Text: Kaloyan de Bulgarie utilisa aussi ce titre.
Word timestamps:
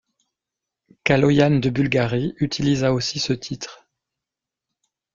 Kaloyan 1.03 1.59
de 1.59 1.69
Bulgarie 1.69 2.33
utilisa 2.39 2.91
aussi 2.91 3.19
ce 3.19 3.33
titre. 3.33 3.85